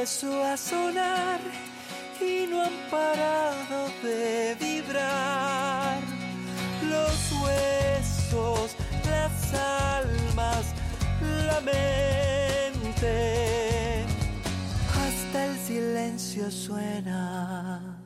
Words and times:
empezó 0.00 0.42
a 0.42 0.56
sonar 0.56 1.40
y 2.22 2.46
no 2.46 2.62
han 2.62 2.72
parado 2.90 3.90
de 4.02 4.56
vibrar. 4.58 6.00
Los 6.88 7.32
huesos, 7.42 8.76
las 9.10 9.52
almas, 9.52 10.72
la 11.46 11.60
mente, 11.60 13.14
hasta 14.88 15.44
el 15.44 15.58
silencio 15.58 16.50
suena. 16.50 18.00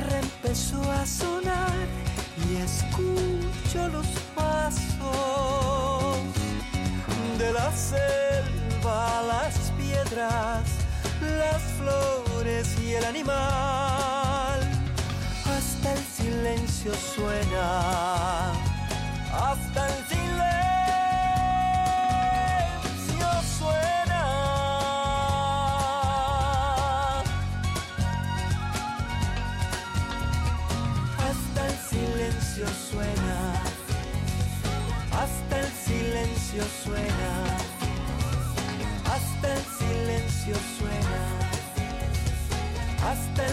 Empezó 0.00 0.80
a 0.92 1.04
sonar 1.06 1.86
y 2.48 2.56
escucho 2.56 3.88
los 3.88 4.06
pasos 4.34 6.16
de 7.38 7.52
la 7.52 7.70
selva, 7.72 9.22
las 9.26 9.54
piedras, 9.78 10.64
las 11.20 11.62
flores 11.78 12.68
y 12.80 12.94
el 12.94 13.04
animal. 13.04 14.60
Hasta 15.44 15.92
el 15.92 16.04
silencio 16.04 16.92
suena, 16.94 18.52
hasta 19.32 19.88
el 19.88 20.09
suena, 32.68 33.62
hasta 35.12 35.60
el 35.60 35.66
silencio 35.86 36.62
suena, 36.84 37.56
hasta 39.06 39.54
el 39.54 39.62
silencio 39.78 40.54
suena, 40.78 41.22
hasta 43.10 43.46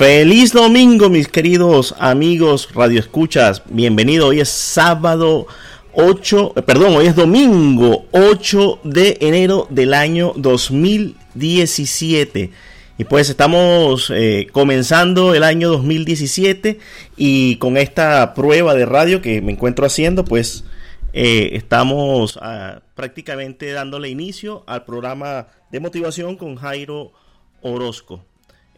Feliz 0.00 0.54
domingo, 0.54 1.10
mis 1.10 1.28
queridos 1.28 1.94
amigos 1.98 2.72
radioescuchas. 2.72 3.62
Bienvenido. 3.66 4.28
Hoy 4.28 4.40
es 4.40 4.48
sábado 4.48 5.46
8, 5.92 6.54
eh, 6.56 6.62
perdón, 6.62 6.96
hoy 6.96 7.04
es 7.04 7.14
domingo 7.14 8.06
8 8.12 8.80
de 8.82 9.18
enero 9.20 9.66
del 9.68 9.92
año 9.92 10.32
2017. 10.36 12.50
Y 12.96 13.04
pues 13.04 13.28
estamos 13.28 14.08
eh, 14.08 14.46
comenzando 14.52 15.34
el 15.34 15.42
año 15.42 15.68
2017 15.68 16.78
y 17.18 17.56
con 17.56 17.76
esta 17.76 18.32
prueba 18.32 18.72
de 18.72 18.86
radio 18.86 19.20
que 19.20 19.42
me 19.42 19.52
encuentro 19.52 19.84
haciendo, 19.84 20.24
pues 20.24 20.64
eh, 21.12 21.50
estamos 21.52 22.38
ah, 22.40 22.80
prácticamente 22.94 23.70
dándole 23.72 24.08
inicio 24.08 24.64
al 24.66 24.86
programa 24.86 25.48
de 25.70 25.80
motivación 25.80 26.36
con 26.36 26.56
Jairo 26.56 27.12
Orozco. 27.60 28.24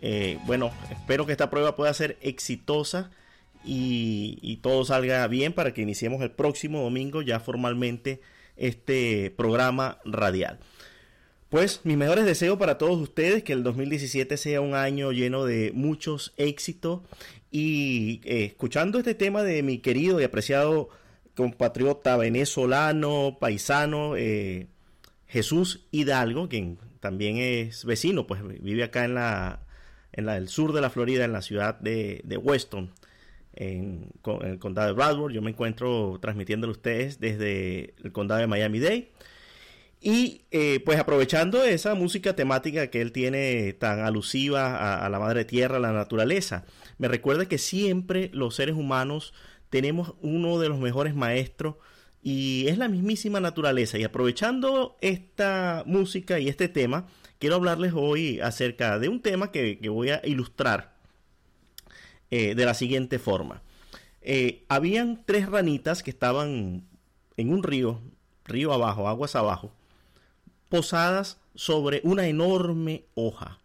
Eh, 0.03 0.39
bueno, 0.47 0.73
espero 0.91 1.27
que 1.27 1.33
esta 1.33 1.49
prueba 1.49 1.77
pueda 1.77 1.95
ser 1.95 2.19
exitosa 2.21 3.13
y, 3.65 4.59
todo 4.63 4.85
salga 4.85 5.27
bien 5.29 5.53
para 5.53 5.73
que 5.73 5.83
iniciemos 5.83 6.21
el 6.23 6.33
próximo 6.33 6.83
domingo 6.83 7.23
ya 7.23 7.39
formalmente 7.39 8.21
este 8.57 9.33
programa 9.37 9.99
radial. 10.05 10.59
Pues 11.49 11.81
mis 11.85 11.97
mejores 11.97 12.25
deseos 12.25 12.59
para 12.59 12.79
todos 12.79 13.01
ustedes, 13.01 13.45
que 13.45 13.53
el 13.53 13.63
2017 13.63 14.37
sea 14.37 14.61
un 14.61 14.75
año 14.75 15.13
lleno 15.13 15.45
de 15.45 15.71
muchos 15.73 16.33
éxitos 16.37 17.03
y 17.51 18.21
eh, 18.25 18.45
escuchando 18.47 18.99
este 18.99 19.15
tema 19.15 19.43
de 19.45 19.63
mi 19.63 19.79
querido 19.79 20.21
y 20.21 20.25
apreciado 20.25 20.89
compatriota 21.37 22.17
venezolano, 22.17 23.37
paisano, 23.39 24.17
eh, 24.17 24.67
Jesús 25.27 25.87
Hidalgo, 25.93 26.49
quien 26.49 26.79
también 27.01 27.37
es 27.37 27.85
vecino, 27.85 28.27
pues 28.27 28.43
vive 28.61 28.83
acá 28.83 29.05
en 29.05 29.15
la 29.15 29.61
en 30.13 30.27
la, 30.27 30.37
el 30.37 30.49
sur 30.49 30.73
de 30.73 30.81
la 30.81 30.91
Florida, 30.91 31.25
en 31.25 31.33
la 31.33 31.43
ciudad 31.43 31.79
de, 31.81 32.21
de 32.25 32.37
Weston, 32.37 32.91
en, 33.55 34.09
el 34.43 34.59
condado 34.59 34.89
de 34.89 34.95
Bradford. 34.95 35.33
Yo 35.33 35.43
me 35.43 35.51
encuentro 35.51 36.19
transmitiéndole 36.21 36.71
a 36.71 36.77
ustedes 36.77 37.21
desde 37.21 37.95
el 38.03 38.13
condado 38.13 38.41
de 38.41 38.47
Miami-Dade. 38.47 39.11
Y 40.05 40.43
eh, 40.51 40.81
pues 40.85 40.99
aprovechando 40.99 41.63
esa 41.63 41.95
música 41.95 42.35
temática 42.35 42.89
que 42.89 43.01
él 43.01 43.13
tiene 43.13 43.73
tan 43.73 44.01
alusiva 44.01 45.05
a, 45.05 45.09
la 45.09 45.19
madre 45.21 45.45
tierra, 45.45 45.77
a 45.77 45.81
la 45.81 45.93
naturaleza, 45.93 46.65
me 46.99 47.07
recuerda 47.07 47.47
que 47.47 47.59
siempre 47.59 48.29
los 48.33 48.57
seres 48.57 48.75
humanos 48.75 49.33
tenemos 49.71 50.15
uno 50.21 50.59
de 50.59 50.69
los 50.69 50.81
mejores 50.81 51.15
maestros 51.15 51.77
y 52.23 52.69
es 52.69 52.79
la 52.79 52.89
mismísima 52.89 53.41
naturaleza. 53.41 53.99
Y 53.99 54.05
aprovechando 54.05 54.97
esta 55.01 55.83
música 55.87 56.39
y 56.39 56.49
este 56.49 56.69
tema, 56.69 57.07
quiero 57.39 57.57
hablarles 57.57 57.93
hoy 57.95 58.39
acerca 58.41 58.99
de 59.01 59.09
un 59.09 59.21
tema 59.21 59.51
que, 59.51 59.79
voy 59.89 60.11
a 60.11 60.21
ilustrar 60.25 60.95
eh, 62.31 62.55
de 62.55 62.65
la 62.65 62.75
siguiente 62.75 63.19
forma. 63.19 63.63
Eh, 64.21 64.65
habían 64.69 65.25
tres 65.27 65.49
ranitas 65.49 66.05
que 66.05 66.11
estaban 66.11 66.85
en 67.37 67.53
un 67.53 67.65
río, 67.65 68.01
río 68.45 68.73
abajo, 68.73 69.09
aguas 69.09 69.35
abajo, 69.35 69.73
posadas 70.69 71.39
sobre 71.57 72.01
una 72.05 72.29
enorme 72.29 73.05
hoja. 73.15 73.59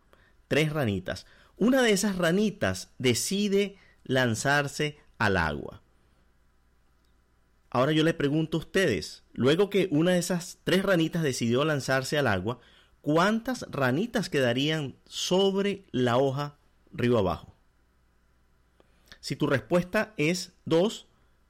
Tres 0.48 0.74
ranitas. 0.74 1.28
Una 1.58 1.84
de 1.84 1.92
esas 1.92 2.18
ranitas 2.18 2.90
decide 2.98 3.78
lanzarse 4.04 4.98
al 5.20 5.38
agua. 5.38 5.82
Ahora 7.78 7.92
yo 7.92 8.04
le 8.04 8.16
pregunto 8.16 8.58
a 8.58 8.62
ustedes, 8.62 9.24
luego 9.34 9.70
que 9.70 9.88
una 9.92 10.14
de 10.14 10.18
esas 10.18 10.58
tres 10.64 10.82
ranitas 10.82 11.22
decidió 11.22 11.64
lanzarse 11.64 12.18
al 12.18 12.26
agua, 12.26 12.58
¿cuántas 13.02 13.68
ranitas 13.70 14.32
quedarían 14.32 14.96
sobre 15.06 15.86
la 15.92 16.18
hoja 16.18 16.58
río 16.92 17.20
abajo? 17.20 17.56
Si 19.20 19.36
tu 19.36 19.46
respuesta 19.46 20.16
es 20.18 20.54
dos, 20.66 21.06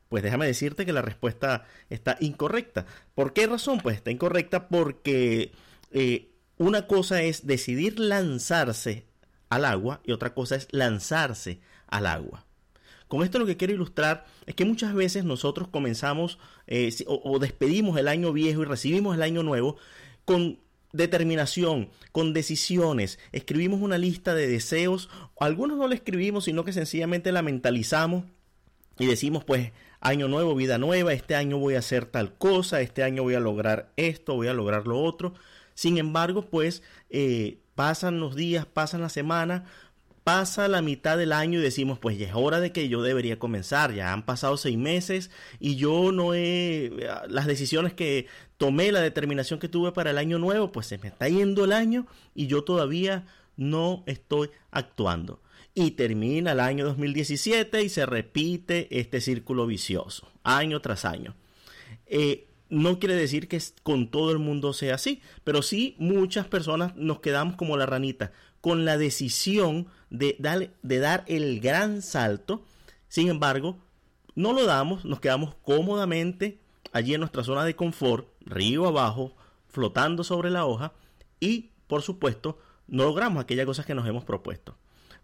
pues 0.10 0.22
déjame 0.22 0.48
decirte 0.48 0.86
que 0.86 0.92
la 0.92 1.02
respuesta 1.02 1.64
está 1.90 2.18
incorrecta. 2.20 2.86
¿Por 3.16 3.32
qué 3.32 3.48
razón? 3.48 3.80
Pues 3.80 3.96
está 3.96 4.12
incorrecta 4.12 4.68
porque 4.68 5.54
eh, 5.92 6.34
una 6.58 6.88
cosa 6.88 7.22
es 7.22 7.48
decidir 7.48 8.02
lanzarse 8.02 9.06
al 9.48 9.64
agua 9.64 10.02
y 10.04 10.12
otra 10.12 10.34
cosa 10.34 10.58
es 10.58 10.68
lanzarse 10.72 11.62
al 11.88 12.06
agua. 12.06 12.47
Con 13.08 13.24
esto 13.24 13.40
lo 13.40 13.46
que 13.46 13.58
quiero 13.58 13.74
ilustrar 13.74 14.26
es 14.46 14.56
que 14.56 14.66
muchas 14.66 14.94
veces 14.94 15.24
nosotros 15.24 15.68
comenzamos 15.70 16.40
eh, 16.68 16.94
o, 17.08 17.40
despedimos 17.40 17.98
el 17.98 18.08
año 18.08 18.34
viejo 18.34 18.62
y 18.62 18.66
recibimos 18.66 19.16
el 19.16 19.24
año 19.24 19.44
nuevo 19.44 19.78
con 20.26 20.60
determinación, 20.92 21.90
con 22.12 22.34
decisiones. 22.34 23.20
Escribimos 23.32 23.82
una 23.82 23.98
lista 23.98 24.34
de 24.34 24.48
deseos. 24.48 25.10
Algunos 25.40 25.78
no 25.78 25.88
la 25.88 25.96
escribimos, 25.96 26.46
sino 26.46 26.66
que 26.66 26.74
sencillamente 26.74 27.32
la 27.32 27.42
mentalizamos 27.42 28.26
y 29.00 29.06
decimos, 29.06 29.44
pues, 29.44 29.72
año 30.00 30.28
nuevo, 30.28 30.56
vida 30.56 30.78
nueva, 30.78 31.14
este 31.14 31.36
año 31.36 31.58
voy 31.58 31.76
a 31.76 31.80
hacer 31.80 32.06
tal 32.06 32.34
cosa, 32.38 32.82
este 32.82 33.04
año 33.04 33.24
voy 33.24 33.36
a 33.36 33.40
lograr 33.40 33.92
esto, 33.96 34.36
voy 34.36 34.48
a 34.48 34.54
lograr 34.54 34.88
lo 34.88 35.02
otro. 35.02 35.34
Sin 35.76 35.98
embargo, 35.98 36.44
pues, 36.44 36.82
eh, 37.10 37.60
pasan 37.76 38.20
los 38.20 38.36
días, 38.36 38.66
pasan 38.66 39.02
la 39.02 39.10
semana, 39.10 39.66
pasa 40.28 40.68
la 40.68 40.82
mitad 40.82 41.18
del 41.18 41.32
año 41.32 41.58
y 41.58 41.62
decimos, 41.62 42.00
pues 42.00 42.18
ya 42.18 42.28
es 42.28 42.34
hora 42.36 42.60
de 42.60 42.74
que 42.74 42.90
yo 42.90 43.02
debería 43.02 43.40
comenzar, 43.40 43.94
ya 43.94 44.12
han 44.12 44.26
pasado 44.26 44.58
seis 44.58 44.78
meses 44.78 45.32
y 45.58 45.78
yo 45.78 46.12
no 46.12 46.34
he, 46.34 46.92
las 47.30 47.48
decisiones 47.48 47.94
que 47.94 48.28
tomé, 48.58 48.92
la 48.92 49.00
determinación 49.00 49.58
que 49.58 49.70
tuve 49.70 49.94
para 49.94 50.10
el 50.10 50.18
año 50.18 50.38
nuevo, 50.38 50.74
pues 50.74 50.88
se 50.88 50.98
me 50.98 51.08
está 51.08 51.30
yendo 51.30 51.64
el 51.64 51.72
año 51.72 52.08
y 52.36 52.48
yo 52.48 52.66
todavía 52.66 53.26
no 53.56 54.04
estoy 54.06 54.50
actuando. 54.70 55.40
y 55.74 55.92
termina 55.92 56.52
el 56.52 56.60
año 56.60 56.84
2017 56.84 57.84
y 57.84 57.88
se 57.88 58.06
repite 58.06 59.00
este 59.00 59.22
círculo 59.22 59.66
vicioso, 59.66 60.30
año 60.44 60.82
tras 60.82 61.06
año. 61.06 61.36
Eh, 62.06 62.48
no 62.70 63.00
quiere 63.00 63.16
decir 63.16 63.48
que 63.48 63.62
con 63.84 64.12
todo 64.12 64.32
el 64.32 64.40
mundo 64.40 64.74
sea 64.74 64.96
así, 64.96 65.22
pero 65.46 65.62
sí 65.62 65.96
muchas 66.00 66.48
personas 66.48 66.98
nos 66.98 67.22
quedamos 67.22 67.56
como 67.56 67.78
la 67.78 67.86
ranita, 67.86 68.34
con 68.62 68.86
la 68.86 68.98
decisión 68.98 69.88
de, 70.10 70.38
dar 70.82 71.24
el 71.28 71.60
gran 71.60 72.02
salto. 72.02 72.64
Sin 73.08 73.30
embargo, 73.30 73.78
no 74.36 74.54
lo 74.54 74.66
damos, 74.66 75.06
nos 75.06 75.20
quedamos 75.20 75.56
cómodamente 75.64 76.60
allí 76.92 77.14
en 77.14 77.22
nuestra 77.22 77.44
zona 77.44 77.66
de 77.66 77.76
confort, 77.76 78.28
río 78.42 78.88
abajo, 78.88 79.36
flotando 79.68 80.24
sobre 80.24 80.50
la 80.50 80.66
hoja 80.66 80.94
y, 81.40 81.72
por 81.88 82.02
supuesto, 82.02 82.58
no 82.88 83.04
logramos 83.04 83.44
aquellas 83.44 83.66
cosas 83.66 83.86
que 83.86 83.96
nos 83.96 84.08
hemos 84.08 84.24
propuesto. 84.24 84.78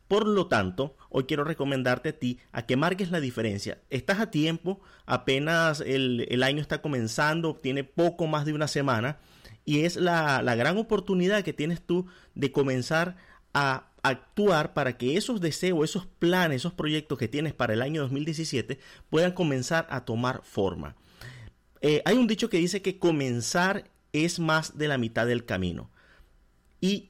Por 0.08 0.28
lo 0.28 0.48
tanto, 0.48 0.96
hoy 1.10 1.24
quiero 1.24 1.44
recomendarte 1.44 2.10
a 2.10 2.20
ti 2.20 2.40
a 2.52 2.66
que 2.66 2.76
marques 2.76 3.10
la 3.10 3.20
diferencia. 3.20 3.80
Estás 3.90 4.20
a 4.20 4.30
tiempo, 4.30 4.82
apenas 5.06 5.82
el, 5.82 6.44
año 6.44 6.62
está 6.62 6.82
comenzando, 6.82 7.56
tiene 7.56 7.84
poco 7.84 8.28
más 8.28 8.46
de 8.46 8.54
una 8.54 8.68
semana 8.68 9.18
y 9.66 9.82
es 9.82 9.96
la, 9.96 10.42
la 10.42 10.56
gran 10.56 10.78
oportunidad 10.78 11.44
que 11.44 11.54
tienes 11.54 11.82
tú 11.82 12.08
de 12.36 12.52
comenzar 12.52 13.16
a 13.54 13.90
actuar 14.04 14.74
para 14.74 14.98
que 14.98 15.16
esos 15.16 15.40
deseos, 15.40 15.90
esos 15.90 16.06
planes, 16.06 16.58
esos 16.58 16.74
proyectos 16.74 17.18
que 17.18 17.30
tienes 17.30 17.54
para 17.54 17.74
el 17.74 17.82
año 17.82 18.02
2017 18.02 18.80
puedan 19.10 19.32
comenzar 19.32 19.88
a 19.90 20.04
tomar 20.04 20.42
forma. 20.44 20.96
Eh, 21.82 22.02
hay 22.06 22.18
un 22.18 22.28
dicho 22.28 22.50
que 22.50 22.58
dice 22.58 22.82
que 22.82 23.00
comenzar 23.00 23.90
es 24.12 24.40
más 24.40 24.78
de 24.78 24.88
la 24.88 24.98
mitad 24.98 25.26
del 25.26 25.46
camino. 25.46 25.90
Y 26.82 27.10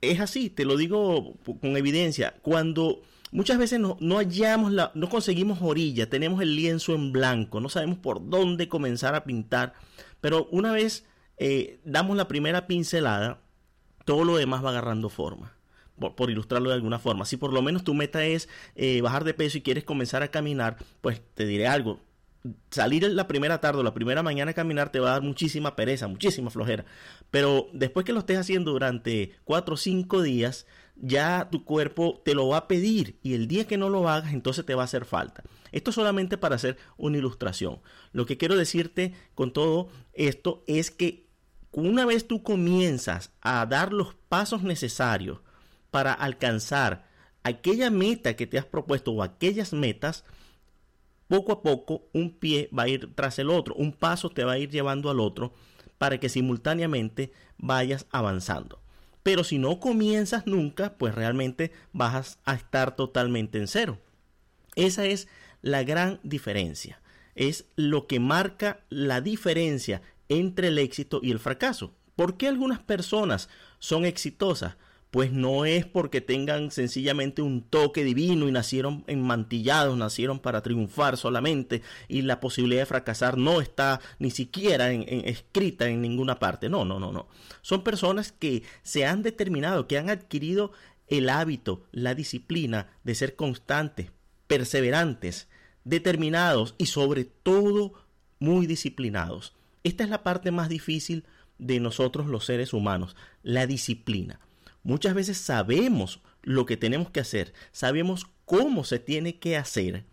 es 0.00 0.20
así, 0.20 0.50
te 0.50 0.64
lo 0.64 0.76
digo 0.76 1.34
con 1.44 1.76
evidencia. 1.76 2.34
Cuando 2.42 3.02
muchas 3.32 3.58
veces 3.58 3.80
no, 3.80 3.96
hallamos 4.16 4.72
la, 4.72 4.92
no 4.94 5.08
conseguimos 5.08 5.58
orilla, 5.62 6.08
tenemos 6.08 6.42
el 6.42 6.56
lienzo 6.56 6.94
en 6.94 7.12
blanco, 7.12 7.60
no 7.60 7.68
sabemos 7.68 7.98
por 7.98 8.28
dónde 8.28 8.68
comenzar 8.68 9.14
a 9.14 9.24
pintar, 9.24 9.74
pero 10.20 10.46
una 10.50 10.72
vez 10.72 11.04
eh, 11.38 11.80
damos 11.84 12.16
la 12.16 12.28
primera 12.28 12.66
pincelada, 12.66 13.40
todo 14.04 14.24
lo 14.24 14.36
demás 14.36 14.64
va 14.64 14.70
agarrando 14.70 15.08
forma. 15.08 15.52
Por, 15.96 16.28
ilustrarlo 16.28 16.70
de 16.70 16.74
alguna 16.74 16.98
forma. 16.98 17.24
Si 17.24 17.36
por 17.36 17.52
lo 17.52 17.62
menos 17.62 17.84
tu 17.84 17.94
meta 17.94 18.24
es 18.24 18.48
eh, 18.74 19.00
bajar 19.00 19.22
de 19.22 19.32
peso 19.32 19.58
y 19.58 19.60
quieres 19.62 19.84
comenzar 19.84 20.24
a 20.24 20.28
caminar, 20.32 20.76
pues 21.00 21.22
te 21.34 21.46
diré 21.46 21.68
algo 21.68 22.00
salir 22.70 23.10
la 23.10 23.26
primera 23.26 23.60
tarde 23.60 23.80
o 23.80 23.82
la 23.82 23.94
primera 23.94 24.22
mañana 24.22 24.50
a 24.50 24.54
caminar 24.54 24.92
te 24.92 25.00
va 25.00 25.08
a 25.08 25.12
dar 25.12 25.22
muchísima 25.22 25.76
pereza, 25.76 26.08
muchísima 26.08 26.50
flojera. 26.50 26.84
Pero 27.30 27.68
después 27.72 28.04
que 28.04 28.12
lo 28.12 28.20
estés 28.20 28.38
haciendo 28.38 28.72
durante 28.72 29.32
4 29.44 29.74
o 29.74 29.76
5 29.76 30.22
días, 30.22 30.66
ya 30.96 31.48
tu 31.50 31.64
cuerpo 31.64 32.20
te 32.24 32.34
lo 32.34 32.48
va 32.48 32.58
a 32.58 32.68
pedir 32.68 33.18
y 33.22 33.34
el 33.34 33.48
día 33.48 33.66
que 33.66 33.78
no 33.78 33.88
lo 33.88 34.08
hagas, 34.08 34.32
entonces 34.32 34.64
te 34.64 34.74
va 34.74 34.82
a 34.82 34.84
hacer 34.84 35.04
falta. 35.04 35.42
Esto 35.72 35.90
solamente 35.90 36.38
para 36.38 36.56
hacer 36.56 36.76
una 36.96 37.18
ilustración. 37.18 37.80
Lo 38.12 38.26
que 38.26 38.36
quiero 38.36 38.56
decirte 38.56 39.14
con 39.34 39.52
todo 39.52 39.88
esto 40.12 40.62
es 40.66 40.90
que 40.90 41.23
una 41.80 42.04
vez 42.04 42.26
tú 42.26 42.42
comienzas 42.42 43.32
a 43.40 43.64
dar 43.66 43.92
los 43.92 44.14
pasos 44.28 44.62
necesarios 44.62 45.40
para 45.90 46.12
alcanzar 46.12 47.06
aquella 47.42 47.90
meta 47.90 48.34
que 48.34 48.46
te 48.46 48.58
has 48.58 48.64
propuesto 48.64 49.12
o 49.12 49.22
aquellas 49.22 49.72
metas, 49.72 50.24
poco 51.28 51.52
a 51.52 51.62
poco 51.62 52.08
un 52.12 52.30
pie 52.30 52.68
va 52.76 52.84
a 52.84 52.88
ir 52.88 53.14
tras 53.14 53.38
el 53.38 53.50
otro, 53.50 53.74
un 53.74 53.92
paso 53.92 54.30
te 54.30 54.44
va 54.44 54.52
a 54.52 54.58
ir 54.58 54.70
llevando 54.70 55.10
al 55.10 55.20
otro 55.20 55.52
para 55.98 56.18
que 56.18 56.28
simultáneamente 56.28 57.32
vayas 57.58 58.06
avanzando. 58.10 58.80
Pero 59.22 59.42
si 59.42 59.58
no 59.58 59.80
comienzas 59.80 60.46
nunca, 60.46 60.98
pues 60.98 61.14
realmente 61.14 61.72
vas 61.92 62.38
a 62.44 62.54
estar 62.54 62.94
totalmente 62.94 63.58
en 63.58 63.68
cero. 63.68 63.98
Esa 64.74 65.06
es 65.06 65.28
la 65.62 65.82
gran 65.82 66.20
diferencia. 66.22 67.00
Es 67.34 67.64
lo 67.74 68.06
que 68.06 68.20
marca 68.20 68.80
la 68.90 69.20
diferencia 69.20 70.02
entre 70.28 70.68
el 70.68 70.78
éxito 70.78 71.20
y 71.22 71.30
el 71.30 71.38
fracaso. 71.38 71.94
¿Por 72.16 72.36
qué 72.36 72.48
algunas 72.48 72.80
personas 72.80 73.48
son 73.78 74.04
exitosas? 74.04 74.76
pues 75.14 75.30
no 75.30 75.64
es 75.64 75.86
porque 75.86 76.20
tengan 76.20 76.72
sencillamente 76.72 77.40
un 77.40 77.62
toque 77.62 78.02
divino 78.02 78.48
y 78.48 78.50
nacieron 78.50 79.04
enmantillados, 79.06 79.96
nacieron 79.96 80.40
para 80.40 80.60
triunfar 80.60 81.16
solamente 81.16 81.82
y 82.08 82.22
la 82.22 82.40
posibilidad 82.40 82.82
de 82.82 82.86
fracasar 82.86 83.38
no 83.38 83.60
está 83.60 84.00
ni 84.18 84.32
siquiera 84.32 84.90
escrita 84.92 85.86
en 85.86 86.02
ninguna 86.02 86.40
parte. 86.40 86.68
No, 86.68 86.84
no, 86.84 86.98
no, 86.98 87.12
no. 87.12 87.28
Son 87.62 87.84
personas 87.84 88.32
que 88.32 88.64
se 88.82 89.06
han 89.06 89.22
determinado, 89.22 89.86
que 89.86 89.98
han 89.98 90.10
adquirido 90.10 90.72
el 91.06 91.28
hábito, 91.28 91.84
la 91.92 92.16
disciplina 92.16 92.88
de 93.04 93.14
ser 93.14 93.36
constantes, 93.36 94.10
perseverantes, 94.48 95.46
determinados 95.84 96.74
y 96.76 96.86
sobre 96.86 97.24
todo 97.24 97.92
muy 98.40 98.66
disciplinados. 98.66 99.54
Esta 99.84 100.02
es 100.02 100.10
la 100.10 100.22
parte 100.22 100.50
más 100.50 100.68
difícil 100.70 101.24
de 101.58 101.78
nosotros 101.78 102.26
los 102.26 102.46
seres 102.46 102.72
humanos, 102.72 103.16
la 103.42 103.66
disciplina. 103.66 104.40
Muchas 104.82 105.14
veces 105.14 105.38
sabemos 105.38 106.20
lo 106.42 106.66
que 106.66 106.76
tenemos 106.76 107.10
que 107.10 107.20
hacer, 107.20 107.52
sabemos 107.70 108.26
cómo 108.44 108.84
se 108.84 108.98
tiene 108.98 109.38
que 109.38 109.56
hacer, 109.56 110.04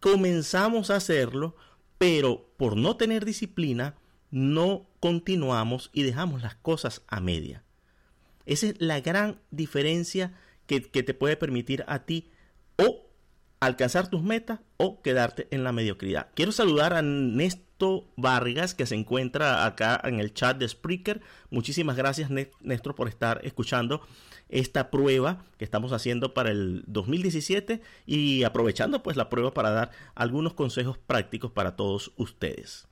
comenzamos 0.00 0.90
a 0.90 0.96
hacerlo, 0.96 1.56
pero 1.98 2.52
por 2.56 2.76
no 2.76 2.96
tener 2.96 3.24
disciplina, 3.24 3.96
no 4.30 4.86
continuamos 4.98 5.90
y 5.92 6.02
dejamos 6.02 6.42
las 6.42 6.54
cosas 6.54 7.02
a 7.06 7.20
media. 7.20 7.62
Esa 8.46 8.68
es 8.68 8.80
la 8.80 9.00
gran 9.00 9.40
diferencia 9.50 10.32
que, 10.66 10.82
que 10.82 11.02
te 11.02 11.14
puede 11.14 11.36
permitir 11.36 11.84
a 11.86 12.04
ti 12.04 12.30
o 12.76 13.06
alcanzar 13.60 14.08
tus 14.08 14.22
metas 14.22 14.60
o 14.82 15.00
quedarte 15.00 15.46
en 15.52 15.62
la 15.62 15.70
mediocridad. 15.70 16.26
Quiero 16.34 16.50
saludar 16.50 16.92
a 16.92 17.02
Néstor 17.02 18.02
Vargas, 18.16 18.74
que 18.74 18.84
se 18.84 18.96
encuentra 18.96 19.64
acá 19.64 20.00
en 20.02 20.18
el 20.18 20.34
chat 20.34 20.58
de 20.58 20.68
Spreaker. 20.68 21.20
Muchísimas 21.50 21.96
gracias, 21.96 22.30
Néstor, 22.30 22.96
por 22.96 23.06
estar 23.06 23.40
escuchando 23.44 24.00
esta 24.48 24.90
prueba 24.90 25.44
que 25.56 25.64
estamos 25.64 25.92
haciendo 25.92 26.34
para 26.34 26.50
el 26.50 26.82
2017 26.88 27.80
y 28.06 28.42
aprovechando 28.42 29.04
pues 29.04 29.16
la 29.16 29.30
prueba 29.30 29.54
para 29.54 29.70
dar 29.70 29.92
algunos 30.16 30.54
consejos 30.54 30.98
prácticos 30.98 31.52
para 31.52 31.76
todos 31.76 32.10
ustedes. 32.16 32.88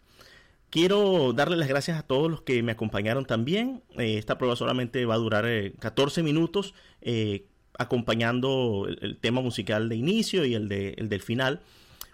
Quiero 0.70 1.32
darle 1.32 1.56
las 1.56 1.68
gracias 1.68 1.98
a 1.98 2.04
todos 2.04 2.30
los 2.30 2.42
que 2.42 2.62
me 2.62 2.70
acompañaron 2.70 3.24
también. 3.26 3.82
Eh, 3.98 4.16
esta 4.16 4.38
prueba 4.38 4.54
solamente 4.54 5.04
va 5.06 5.14
a 5.14 5.18
durar 5.18 5.44
14 5.80 6.20
eh, 6.20 6.22
minutos, 6.22 6.72
eh, 7.00 7.46
acompañando 7.80 8.86
el, 8.88 9.16
tema 9.16 9.40
musical 9.40 9.88
de 9.88 9.96
inicio 9.96 10.44
y 10.44 10.54
el, 10.54 10.68
de, 10.68 10.90
el 10.98 11.08
del 11.08 11.22
final. 11.22 11.62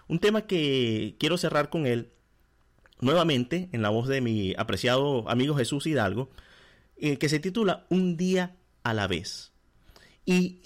Un 0.07 0.19
tema 0.19 0.47
que 0.47 1.17
quiero 1.19 1.37
cerrar 1.37 1.69
con 1.69 1.85
él 1.85 2.09
nuevamente 3.01 3.67
en 3.73 3.81
la 3.81 3.89
voz 3.89 4.07
de 4.07 4.21
mi 4.21 4.55
apreciado 4.57 5.29
amigo 5.29 5.55
Jesús 5.55 5.85
Hidalgo, 5.85 6.29
eh, 6.95 7.17
que 7.17 7.27
se 7.27 7.39
titula 7.39 7.85
Un 7.89 8.15
día 8.15 8.55
a 8.83 8.93
la 8.93 9.07
vez. 9.07 9.51
Y 10.25 10.61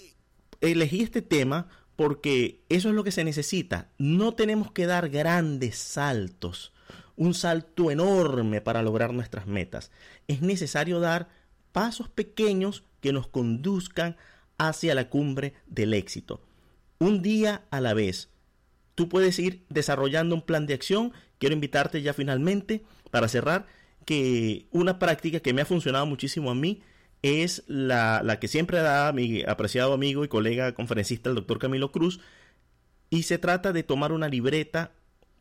elegí 0.60 1.02
este 1.02 1.20
tema 1.20 1.66
porque 1.96 2.62
eso 2.68 2.88
es 2.88 2.94
lo 2.94 3.02
que 3.02 3.10
se 3.10 3.24
necesita. 3.24 3.90
No 3.98 4.34
tenemos 4.34 4.70
que 4.70 4.86
dar 4.86 5.08
grandes 5.08 5.78
saltos, 5.78 6.72
un 7.16 7.34
salto 7.34 7.90
enorme 7.90 8.60
para 8.60 8.82
lograr 8.82 9.12
nuestras 9.12 9.48
metas. 9.48 9.90
Es 10.28 10.42
necesario 10.42 11.00
dar 11.00 11.28
pasos 11.72 12.08
pequeños 12.08 12.84
que 13.00 13.12
nos 13.12 13.26
conduzcan 13.26 14.16
hacia 14.68 14.94
la 14.94 15.08
cumbre 15.08 15.54
del 15.66 15.94
éxito. 15.94 16.40
Un 16.98 17.22
día 17.22 17.62
a 17.70 17.80
la 17.80 17.94
vez, 17.94 18.30
tú 18.94 19.08
puedes 19.08 19.38
ir 19.38 19.64
desarrollando 19.68 20.34
un 20.34 20.42
plan 20.42 20.66
de 20.66 20.74
acción. 20.74 21.12
Quiero 21.38 21.54
invitarte 21.54 22.02
ya 22.02 22.12
finalmente 22.14 22.82
para 23.10 23.28
cerrar 23.28 23.66
que 24.04 24.66
una 24.70 24.98
práctica 24.98 25.40
que 25.40 25.52
me 25.52 25.62
ha 25.62 25.66
funcionado 25.66 26.06
muchísimo 26.06 26.50
a 26.50 26.54
mí 26.54 26.82
es 27.22 27.62
la, 27.66 28.38
que 28.40 28.48
siempre 28.48 28.78
da 28.78 29.12
mi 29.12 29.42
apreciado 29.42 29.94
amigo 29.94 30.24
y 30.24 30.28
colega 30.28 30.74
conferencista, 30.74 31.28
el 31.28 31.36
doctor 31.36 31.58
Camilo 31.58 31.92
Cruz, 31.92 32.20
y 33.10 33.24
se 33.24 33.38
trata 33.38 33.72
de 33.72 33.82
tomar 33.82 34.12
una 34.12 34.28
libreta, 34.28 34.92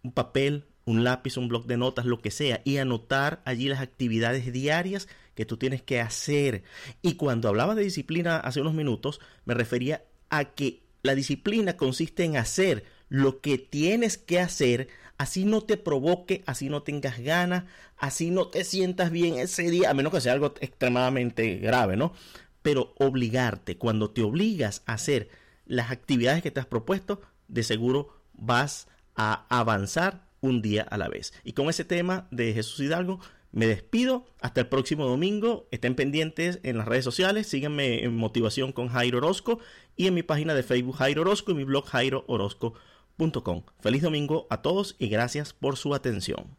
un 0.03 0.11
papel, 0.11 0.65
un 0.85 1.03
lápiz, 1.03 1.37
un 1.37 1.47
bloc 1.47 1.65
de 1.65 1.77
notas, 1.77 2.05
lo 2.05 2.21
que 2.21 2.31
sea, 2.31 2.61
y 2.65 2.77
anotar 2.77 3.41
allí 3.45 3.67
las 3.67 3.81
actividades 3.81 4.51
diarias 4.51 5.07
que 5.35 5.45
tú 5.45 5.57
tienes 5.57 5.81
que 5.81 5.99
hacer. 5.99 6.63
Y 7.01 7.15
cuando 7.15 7.49
hablaba 7.49 7.75
de 7.75 7.83
disciplina 7.83 8.37
hace 8.37 8.61
unos 8.61 8.73
minutos, 8.73 9.19
me 9.45 9.53
refería 9.53 10.03
a 10.29 10.45
que 10.45 10.83
la 11.03 11.15
disciplina 11.15 11.77
consiste 11.77 12.23
en 12.23 12.37
hacer 12.37 12.85
lo 13.09 13.41
que 13.41 13.57
tienes 13.57 14.17
que 14.17 14.39
hacer, 14.39 14.87
así 15.17 15.43
no 15.43 15.61
te 15.61 15.77
provoque, 15.77 16.43
así 16.45 16.69
no 16.69 16.83
tengas 16.83 17.19
ganas, 17.19 17.65
así 17.97 18.31
no 18.31 18.47
te 18.47 18.63
sientas 18.63 19.11
bien 19.11 19.37
ese 19.37 19.69
día, 19.69 19.89
a 19.89 19.93
menos 19.93 20.13
que 20.13 20.21
sea 20.21 20.33
algo 20.33 20.53
extremadamente 20.61 21.57
grave, 21.57 21.97
¿no? 21.97 22.13
Pero 22.61 22.93
obligarte, 22.97 23.77
cuando 23.77 24.11
te 24.11 24.21
obligas 24.21 24.83
a 24.85 24.93
hacer 24.93 25.29
las 25.65 25.91
actividades 25.91 26.41
que 26.41 26.51
te 26.51 26.59
has 26.59 26.65
propuesto, 26.65 27.21
de 27.47 27.63
seguro 27.63 28.21
vas 28.33 28.87
a 29.15 29.45
avanzar 29.49 30.25
un 30.39 30.61
día 30.61 30.83
a 30.83 30.97
la 30.97 31.09
vez. 31.09 31.33
Y 31.43 31.53
con 31.53 31.69
ese 31.69 31.85
tema 31.85 32.27
de 32.31 32.53
Jesús 32.53 32.79
Hidalgo, 32.79 33.19
Me 33.51 33.67
despido 33.67 34.25
hasta 34.39 34.61
el 34.61 34.67
próximo 34.67 35.05
domingo. 35.05 35.67
Estén 35.71 35.95
pendientes 35.95 36.59
en 36.63 36.77
las 36.77 36.87
redes 36.87 37.03
sociales. 37.03 37.47
Síganme 37.47 38.03
en 38.03 38.15
Motivación 38.15 38.71
con 38.71 38.87
Jairo 38.87 39.17
Orozco 39.17 39.59
y 39.95 40.07
en 40.07 40.13
mi 40.13 40.23
página 40.23 40.53
de 40.53 40.63
Facebook 40.63 40.95
Jairo 40.95 41.21
Orozco 41.21 41.51
y 41.51 41.55
mi 41.55 41.63
blog 41.63 41.85
jairoorozco.com. 41.85 43.63
Feliz 43.79 44.01
domingo 44.01 44.47
a 44.49 44.61
todos 44.61 44.95
y 44.99 45.09
gracias 45.09 45.53
por 45.53 45.75
su 45.75 45.93
atención. 45.93 46.57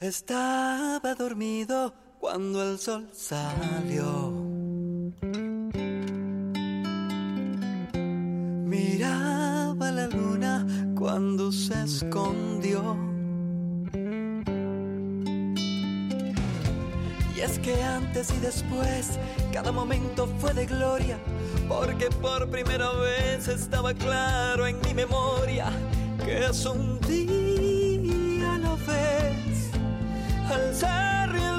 Estaba 0.00 1.14
dormido 1.14 1.92
cuando 2.18 2.62
el 2.62 2.78
sol 2.78 3.08
salió. 3.12 4.30
Miraba 8.64 9.90
la 9.90 10.06
luna 10.06 10.66
cuando 10.94 11.52
se 11.52 11.82
escondió. 11.82 13.07
Que 17.56 17.82
antes 17.82 18.30
y 18.36 18.40
después, 18.40 19.18
cada 19.52 19.72
momento 19.72 20.28
fue 20.38 20.52
de 20.52 20.66
gloria, 20.66 21.16
porque 21.68 22.10
por 22.10 22.50
primera 22.50 22.90
vez 22.92 23.48
estaba 23.48 23.94
claro 23.94 24.66
en 24.66 24.78
mi 24.82 24.92
memoria 24.92 25.72
que 26.24 26.44
es 26.44 26.66
un 26.66 27.00
día 27.00 28.54
a 28.54 28.58
la 28.58 28.74
vez. 28.74 29.70
Alzar 30.50 31.32
la 31.34 31.57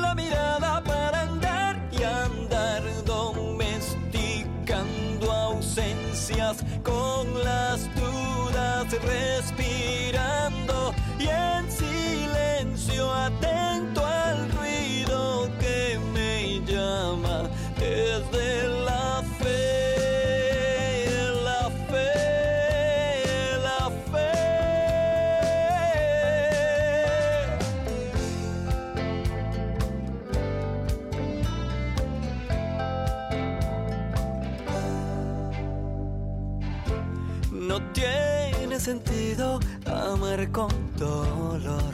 sentido 38.89 39.59
amar 39.85 40.51
con 40.51 40.71
dolor. 40.97 41.93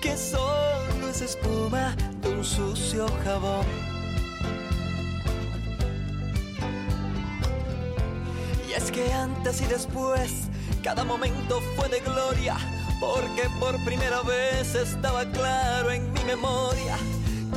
Que 0.00 0.16
solo 0.16 1.08
es 1.10 1.20
espuma 1.20 1.96
de 2.22 2.28
un 2.28 2.44
sucio 2.44 3.06
jabón. 3.24 3.66
Y 8.68 8.72
es 8.74 8.92
que 8.92 9.12
antes 9.12 9.60
y 9.60 9.66
después, 9.66 10.30
cada 10.84 11.02
momento 11.02 11.60
fue 11.74 11.88
de 11.88 11.98
gloria. 12.08 12.56
Porque 13.00 13.50
por 13.58 13.84
primera 13.84 14.22
vez 14.22 14.76
estaba 14.76 15.24
claro 15.32 15.90
en 15.90 16.12
mi 16.12 16.22
memoria 16.24 16.96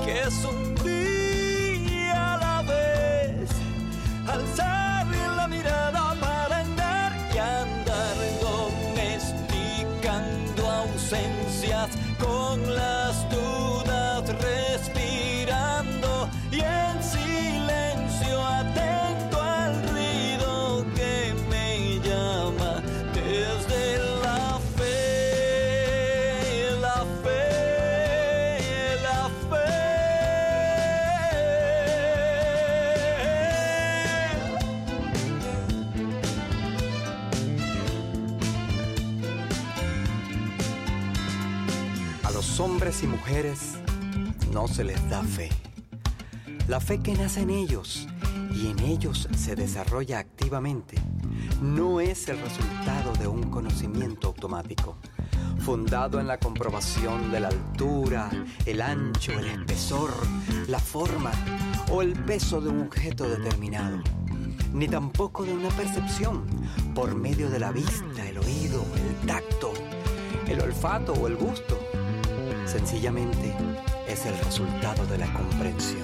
que 0.04 0.22
es 0.22 0.44
un 0.44 0.74
día 0.84 2.34
a 2.34 2.38
la 2.38 2.62
vez. 2.64 3.50
Alzar 4.28 4.68
la 4.68 4.77
y 42.88 43.08
mujeres 43.08 43.74
no 44.54 44.66
se 44.70 44.86
les 44.86 45.10
da 45.10 45.22
fe. 45.22 45.50
La 46.70 46.80
fe 46.80 47.00
que 47.00 47.16
nace 47.16 47.42
en 47.42 47.50
ellos 47.50 48.08
y 48.56 48.68
en 48.68 48.80
ellos 48.80 49.28
se 49.36 49.58
desarrolla 49.58 50.20
activamente 50.20 50.96
no 51.62 52.00
es 52.00 52.30
el 52.30 52.40
resultado 52.40 53.12
de 53.20 53.28
un 53.28 53.44
conocimiento 53.50 54.28
automático, 54.28 54.96
fundado 55.60 56.22
en 56.22 56.28
la 56.28 56.38
comprobación 56.38 57.30
de 57.30 57.42
la 57.42 57.50
altura, 57.50 58.30
el 58.66 58.82
ancho, 58.82 59.34
el 59.34 59.48
espesor, 59.48 60.12
la 60.70 60.80
forma 60.80 61.32
o 61.92 62.02
el 62.02 62.14
peso 62.14 62.62
de 62.62 62.70
un 62.70 62.84
objeto 62.84 63.28
determinado, 63.28 64.02
ni 64.74 64.88
tampoco 64.88 65.44
de 65.44 65.54
una 65.54 65.70
percepción 65.70 66.46
por 66.96 67.16
medio 67.16 67.50
de 67.50 67.60
la 67.60 67.74
vista, 67.74 68.26
el 68.26 68.38
oído, 68.38 68.82
el 68.96 69.28
tacto, 69.28 69.74
el 70.48 70.62
olfato 70.62 71.12
o 71.12 71.28
el 71.28 71.36
gusto. 71.36 71.87
Sencillamente 72.68 73.56
es 74.08 74.26
el 74.26 74.38
resultado 74.40 75.06
de 75.08 75.18
la 75.18 75.32
comprensión. 75.32 76.04